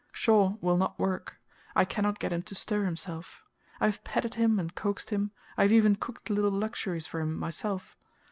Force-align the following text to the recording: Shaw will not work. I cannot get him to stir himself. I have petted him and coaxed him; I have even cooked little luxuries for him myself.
Shaw 0.11 0.55
will 0.61 0.77
not 0.77 0.97
work. 0.97 1.37
I 1.75 1.85
cannot 1.85 2.17
get 2.17 2.33
him 2.33 2.41
to 2.49 2.55
stir 2.55 2.85
himself. 2.85 3.43
I 3.79 3.85
have 3.85 4.03
petted 4.03 4.33
him 4.33 4.57
and 4.57 4.73
coaxed 4.73 5.11
him; 5.11 5.29
I 5.57 5.61
have 5.61 5.71
even 5.71 5.95
cooked 5.95 6.31
little 6.31 6.49
luxuries 6.49 7.05
for 7.05 7.19
him 7.19 7.35
myself. 7.37 7.95